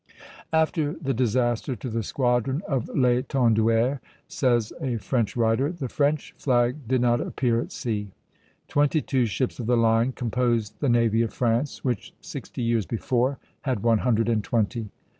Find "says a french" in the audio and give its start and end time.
4.27-5.37